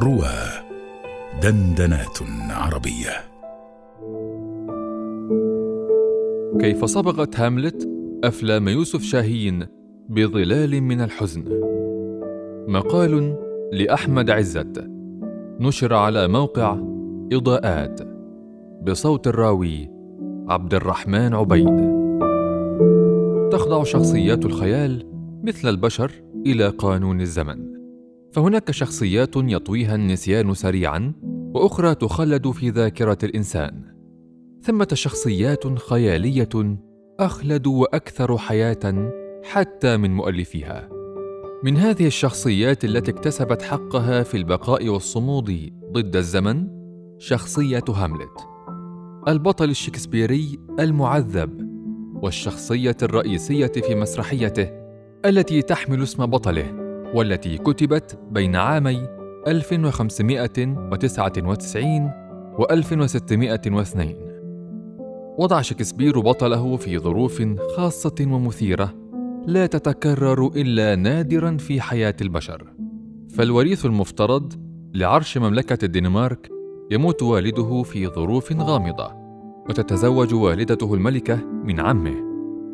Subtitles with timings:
[0.00, 0.34] روى
[1.42, 2.18] دندنات
[2.50, 3.10] عربية.
[6.60, 7.88] كيف صبغت هاملت
[8.24, 9.66] أفلام يوسف شاهين
[10.08, 11.44] بظلال من الحزن.
[12.68, 13.36] مقال
[13.72, 14.90] لأحمد عزت.
[15.60, 16.78] نشر على موقع
[17.32, 18.00] إضاءات.
[18.82, 19.90] بصوت الراوي
[20.48, 22.04] عبد الرحمن عبيد.
[23.52, 25.06] تخضع شخصيات الخيال
[25.44, 26.12] مثل البشر
[26.46, 27.73] إلى قانون الزمن.
[28.34, 31.12] فهناك شخصيات يطويها النسيان سريعا
[31.54, 33.94] وأخرى تخلد في ذاكرة الإنسان.
[34.62, 36.78] ثمة شخصيات خيالية
[37.20, 39.12] أخلد وأكثر حياة
[39.44, 40.88] حتى من مؤلفيها.
[41.64, 46.68] من هذه الشخصيات التي اكتسبت حقها في البقاء والصمود ضد الزمن
[47.18, 48.48] شخصية هاملت.
[49.28, 51.68] البطل الشكسبيري المعذب
[52.22, 54.70] والشخصية الرئيسية في مسرحيته
[55.24, 56.83] التي تحمل اسم بطله.
[57.14, 59.08] والتي كتبت بين عامي
[59.48, 62.10] 1599
[62.58, 64.14] و 1602
[65.38, 67.42] وضع شكسبير بطله في ظروف
[67.76, 68.94] خاصة ومثيرة
[69.46, 72.72] لا تتكرر إلا نادرا في حياة البشر.
[73.30, 74.52] فالوريث المفترض
[74.94, 76.50] لعرش مملكة الدنمارك
[76.90, 79.12] يموت والده في ظروف غامضة
[79.68, 82.14] وتتزوج والدته الملكة من عمه.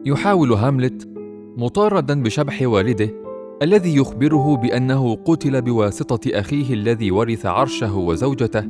[0.07, 1.09] يحاول هاملت
[1.57, 3.20] مطاردا بشبح والده
[3.63, 8.65] الذي يخبره بأنه قتل بواسطة أخيه الذي ورث عرشه وزوجته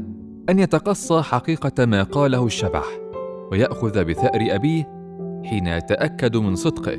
[0.48, 2.84] أن يتقصى حقيقة ما قاله الشبح
[3.52, 4.88] ويأخذ بثأر أبيه
[5.44, 6.98] حين يتأكد من صدقه.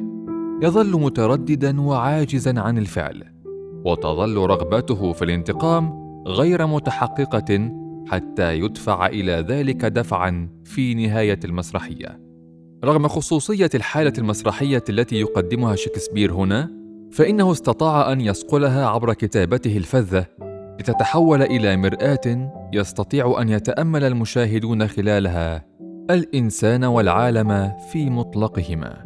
[0.64, 3.23] يظل مترددا وعاجزا عن الفعل
[3.86, 7.72] وتظل رغبته في الانتقام غير متحققة
[8.08, 12.19] حتى يدفع إلى ذلك دفعا في نهاية المسرحية.
[12.84, 16.81] رغم خصوصية الحالة المسرحية التي يقدمها شكسبير هنا
[17.12, 20.26] فإنه استطاع أن يصقلها عبر كتابته الفذة
[20.80, 25.66] لتتحول إلى مرآة يستطيع أن يتأمل المشاهدون خلالها
[26.09, 29.03] الإنسان والعالم في مطلقهما.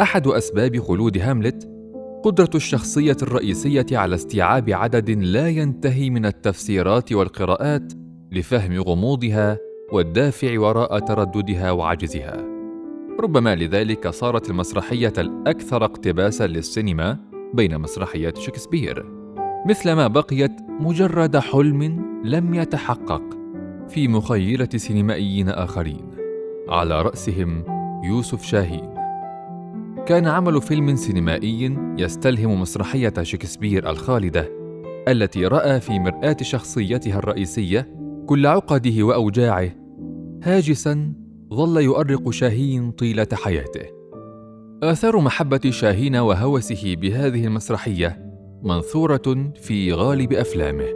[0.00, 1.70] أحد أسباب خلود هاملت
[2.24, 7.92] قدرة الشخصية الرئيسية على استيعاب عدد لا ينتهي من التفسيرات والقراءات
[8.32, 9.58] لفهم غموضها
[9.92, 12.44] والدافع وراء ترددها وعجزها.
[13.20, 19.06] ربما لذلك صارت المسرحية الأكثر اقتباسا للسينما بين مسرحيات شكسبير
[19.66, 23.22] مثلما بقيت مجرد حلم لم يتحقق
[23.88, 26.10] في مخيلة سينمائيين آخرين
[26.68, 27.64] على رأسهم
[28.04, 28.94] يوسف شاهين.
[30.06, 34.48] كان عمل فيلم سينمائي يستلهم مسرحية شكسبير الخالدة
[35.08, 37.94] التي رأى في مرآة شخصيتها الرئيسية
[38.26, 39.70] كل عقده وأوجاعه
[40.42, 41.12] هاجسا
[41.54, 44.03] ظل يؤرق شاهين طيلة حياته.
[44.82, 50.86] آثار محبة شاهين وهوسه بهذه المسرحية منثورة في غالب أفلامه.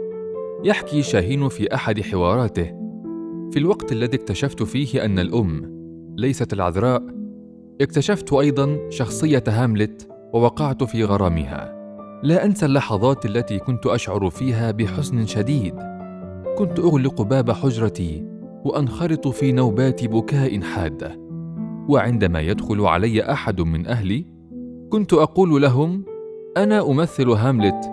[0.63, 2.63] يحكي شاهين في أحد حواراته.
[3.51, 5.61] في الوقت الذي اكتشفت فيه أن الأم
[6.17, 7.03] ليست العذراء
[7.81, 11.75] اكتشفت أيضا شخصية هاملت ووقعت في غرامها.
[12.23, 15.75] لا أنسى اللحظات التي كنت أشعر فيها بحزن شديد.
[16.57, 18.25] كنت أغلق باب حجرتي
[18.65, 21.28] وأنخرط في نوبات بكاء حاده
[21.89, 24.25] وعندما يدخل علي أحد من أهلي
[24.89, 26.05] كنت أقول لهم
[26.57, 27.91] أنا أمثل هاملت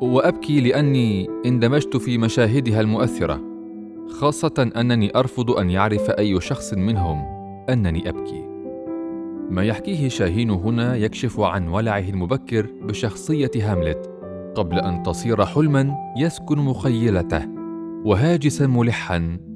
[0.00, 3.40] وأبكي لأني اندمجت في مشاهدها المؤثرة
[4.08, 7.22] خاصة أنني أرفض أن يعرف أي شخص منهم
[7.70, 8.44] أنني أبكي.
[9.50, 14.10] ما يحكيه شاهين هنا يكشف عن ولعه المبكر بشخصية هاملت
[14.54, 17.48] قبل أن تصير حلما يسكن مخيلته
[18.04, 19.47] وهاجسا ملحا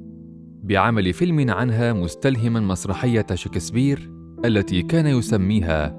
[0.63, 4.11] بعمل فيلم عنها مستلهما مسرحية شكسبير
[4.45, 5.95] التي كان يسميها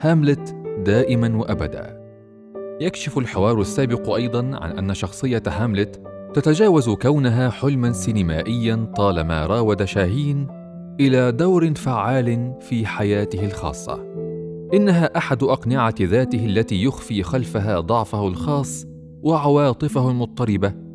[0.00, 2.00] هاملت دائما وأبدا.
[2.80, 6.02] يكشف الحوار السابق أيضا عن أن شخصية هاملت
[6.34, 10.48] تتجاوز كونها حلما سينمائيا طالما راود شاهين
[11.00, 14.04] إلى دور فعال في حياته الخاصة.
[14.74, 18.86] إنها أحد أقنعة ذاته التي يخفي خلفها ضعفه الخاص
[19.22, 20.85] وعواطفه المضطربة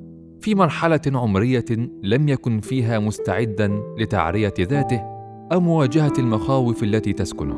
[0.41, 1.66] في مرحلة عمرية
[2.03, 5.02] لم يكن فيها مستعدا لتعرية ذاته
[5.52, 7.55] أو مواجهة المخاوف التي تسكنه.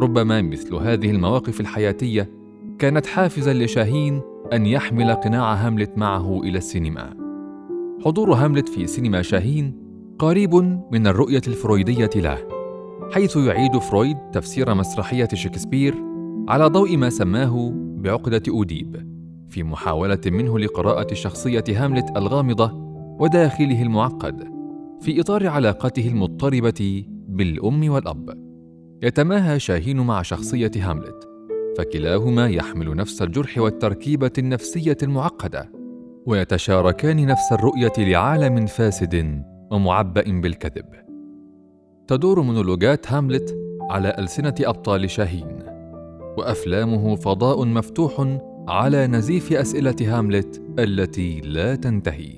[0.00, 2.30] ربما مثل هذه المواقف الحياتية
[2.78, 4.20] كانت حافزا لشاهين
[4.52, 7.14] أن يحمل قناع هاملت معه إلى السينما.
[8.04, 9.74] حضور هاملت في سينما شاهين
[10.18, 10.54] قريب
[10.92, 12.38] من الرؤية الفرويدية له
[13.12, 15.94] حيث يعيد فرويد تفسير مسرحية شكسبير
[16.48, 19.17] على ضوء ما سماه بعقدة أوديب.
[19.48, 22.72] في محاولة منه لقراءة شخصية هاملت الغامضة
[23.20, 24.48] وداخله المعقد
[25.00, 28.48] في إطار علاقته المضطربة بالأم والأب.
[29.02, 31.28] يتماهى شاهين مع شخصية هاملت،
[31.78, 35.72] فكلاهما يحمل نفس الجرح والتركيبة النفسية المعقدة،
[36.26, 40.84] ويتشاركان نفس الرؤية لعالم فاسد ومعبأ بالكذب
[42.06, 43.58] تدور مونولوجات هاملت
[43.90, 45.58] على ألسنة أبطال شاهين
[46.38, 52.32] وأفلامه فضاء مفتوح على نزيف أسئلة هاملت التي لا تنتهي.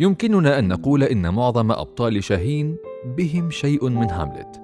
[0.00, 2.76] يمكننا أن نقول إن معظم أبطال شاهين
[3.16, 4.62] بهم شيء من هاملت.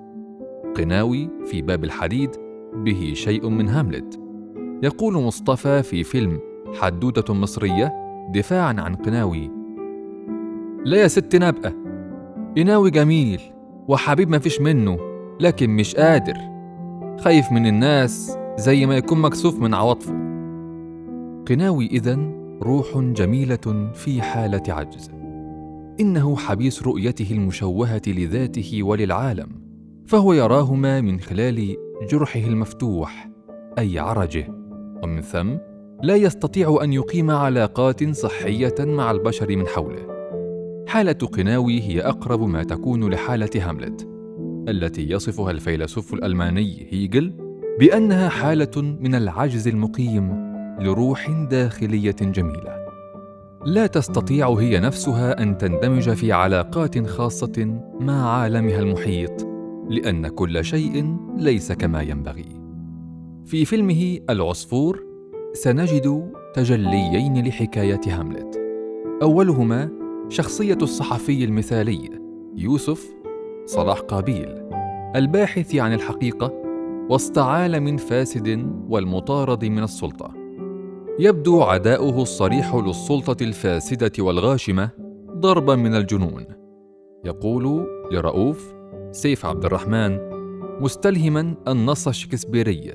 [0.76, 2.30] قناوي في باب الحديد
[2.74, 4.20] به شيء من هاملت.
[4.82, 6.40] يقول مصطفى في فيلم
[6.80, 7.92] حدوتة مصرية
[8.34, 9.50] دفاعا عن قناوي
[10.84, 11.72] لا يا ست نبقى
[12.56, 13.40] قناوي جميل
[13.88, 14.98] وحبيب ما فيش منه
[15.40, 16.36] لكن مش قادر.
[17.20, 20.25] خايف من الناس زي ما يكون مكسوف من عواطفه.
[21.46, 22.32] قناوي إذن
[22.62, 25.10] روح جميلة في حالة عجز.
[26.00, 29.48] إنه حبيس رؤيته المشوهة لذاته وللعالم
[30.06, 31.76] فهو يراهما من خلال
[32.10, 33.30] جرحه المفتوح
[33.78, 34.48] أي عرجه.
[35.02, 35.56] ومن ثم
[36.02, 40.06] لا يستطيع أن يقيم علاقات صحية مع البشر من حوله.
[40.88, 44.08] حالة قناوي هي أقرب ما تكون لحالة هاملت
[44.68, 47.32] التي يصفها الفيلسوف الألماني هيجل
[47.78, 50.45] بأنها حالة من العجز المقيم
[50.78, 52.86] لروح داخلية جميلة.
[53.64, 59.46] لا تستطيع هي نفسها أن تندمج في علاقات خاصة مع عالمها المحيط
[59.88, 62.48] لأن كل شيء ليس كما ينبغي.
[63.44, 65.04] في فيلمه العصفور
[65.52, 68.60] سنجد تجليين لحكاية هاملت.
[69.22, 69.90] أولهما
[70.28, 72.10] شخصية الصحفي المثالي
[72.56, 73.06] يوسف
[73.66, 74.48] صلاح قابيل
[75.16, 76.52] الباحث عن الحقيقة
[77.10, 80.45] وسط عالم فاسد والمطارد من السلطة.
[81.18, 84.90] يبدو عداؤه الصريح للسلطة الفاسدة والغاشمة
[85.30, 86.46] ضربا من الجنون.
[87.24, 88.74] يقول لرؤوف
[89.10, 90.18] سيف عبد الرحمن
[90.80, 92.92] مستلهما النص الشكسبيري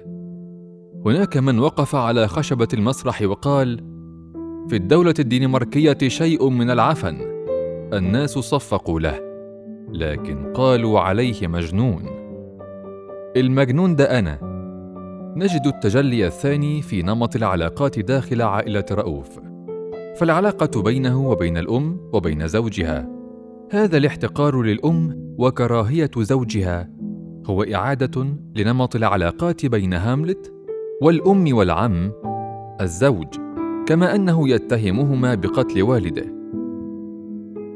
[1.05, 3.77] هناك من وقف على خشبة المسرح وقال
[4.69, 7.17] في الدولة الدنماركية شيء من العفن
[7.93, 9.19] الناس صفقوا له
[9.91, 12.05] لكن قالوا عليه مجنون.
[13.37, 14.50] المجنون ده أنا
[15.35, 19.39] نجد التجلي الثاني في نمط العلاقات داخل عائلة رؤوف.
[20.17, 23.09] فالعلاقة بينه وبين الأم وبين زوجها.
[23.71, 26.89] هذا الاحتقار للأم وكراهية زوجها.
[27.45, 30.53] هو إعادة لنمط العلاقات بين هاملت
[31.01, 32.11] والأم والعم
[32.81, 33.27] الزوج
[33.87, 36.25] كما أنه يتهمهما بقتل والده.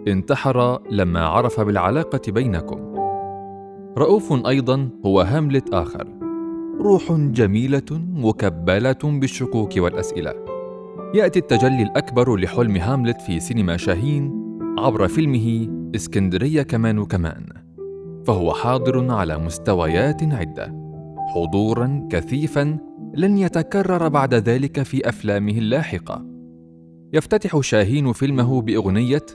[0.07, 2.95] انتحر لما عرف بالعلاقة بينكم.
[3.97, 6.24] رؤوف أيضا هو هاملت آخر.
[6.81, 10.33] روح جميلة مكبلة بالشكوك والأسئلة.
[11.13, 14.45] يأتي التجلي الأكبر لحلم هاملت في سينما شاهين
[14.77, 17.45] عبر فيلمه إسكندرية كمان وكمان
[18.27, 20.75] فهو حاضر على مستويات عدة.
[21.35, 22.77] حضورا كثيفا
[23.13, 26.25] لن يتكرر بعد ذلك في أفلامه اللاحقة.
[27.13, 29.25] يفتتح شاهين فيلمه بأغنية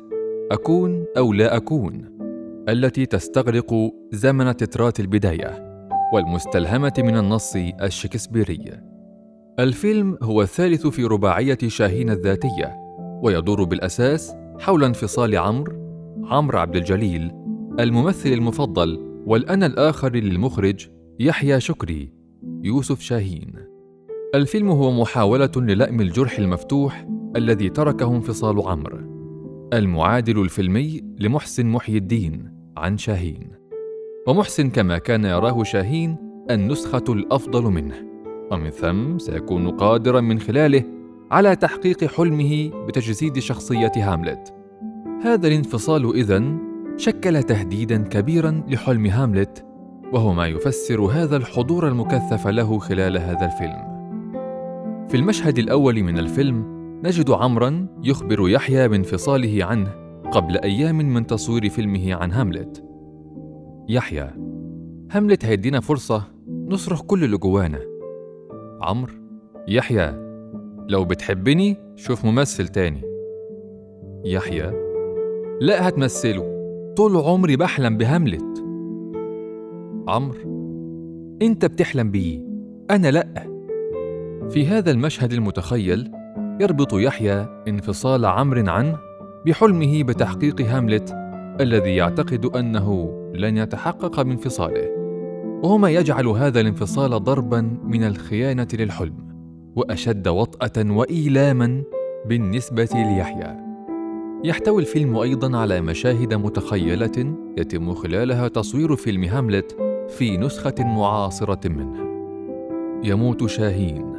[0.52, 2.04] أكون أو لا أكون
[2.68, 5.69] التي تستغرق زمن تترات البداية.
[6.12, 8.80] والمستلهمة من النص الشكسبيري.
[9.58, 12.76] الفيلم هو الثالث في رباعية شاهين الذاتية
[13.22, 15.72] ويدور بالأساس حول انفصال عمرو
[16.24, 17.32] عمرو عبد الجليل
[17.80, 20.88] الممثل المفضل والأنا الآخر للمخرج
[21.20, 22.12] يحيى شكري
[22.62, 23.52] يوسف شاهين.
[24.34, 28.98] الفيلم هو محاولة للأم الجرح المفتوح الذي تركه انفصال عمرو.
[29.72, 33.59] المعادل الفيلمي لمحسن محي الدين عن شاهين.
[34.30, 36.16] ومحسن كما كان يراه شاهين
[36.50, 37.94] النسخة الأفضل منه.
[38.50, 40.84] ومن ثم سيكون قادرا من خلاله
[41.30, 44.54] على تحقيق حلمه بتجسيد شخصية هاملت.
[45.24, 46.58] هذا الانفصال إذن
[46.96, 49.64] شكل تهديدا كبيرا لحلم هاملت
[50.12, 53.90] وهو ما يفسر هذا الحضور المكثف له خلال هذا الفيلم.
[55.08, 56.64] في المشهد الأول من الفيلم
[57.04, 59.90] نجد عمرا يخبر يحيى بانفصاله عنه
[60.32, 62.89] قبل أيام من تصوير فيلمه عن هاملت.
[63.90, 64.30] يحيى
[65.10, 67.80] هاملت هيدينا فرصة نصرخ كل اللي جوانا.
[68.80, 69.12] عمرو
[69.68, 70.10] يحيى
[70.88, 73.02] لو بتحبني شوف ممثل تاني.
[74.24, 74.72] يحيى
[75.60, 76.42] لا هتمثله
[76.96, 78.64] طول عمري بحلم بهاملت
[80.08, 80.40] عمرو
[81.42, 82.40] انت بتحلم بيه
[82.90, 83.50] أنا لأ.
[84.50, 86.12] في هذا المشهد المتخيل
[86.60, 88.98] يربط يحيى انفصال عمرو عنه
[89.46, 91.14] بحلمه بتحقيق هاملت
[91.60, 94.88] الذي يعتقد أنه لن يتحقق بانفصاله
[95.62, 99.14] وهو ما يجعل هذا الانفصال ضربا من الخيانة للحلم
[99.76, 101.82] وأشد وطأة وإيلاما
[102.26, 103.56] بالنسبة ليحيى.
[104.44, 109.76] يحتوي الفيلم أيضا على مشاهد متخيلة يتم خلالها تصوير فيلم هاملت
[110.08, 112.10] في نسخة معاصرة منه.
[113.04, 114.14] يموت شاهين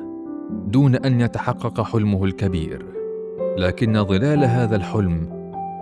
[0.68, 2.86] دون أن يتحقق حلمه الكبير
[3.58, 5.42] لكن ظلال هذا الحلم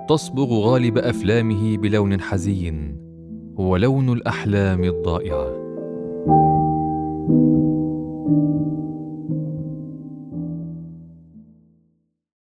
[0.10, 3.09] تصبغ غالب أفلامه بلون حزين
[3.60, 5.70] هو لون الأحلام الضائعة.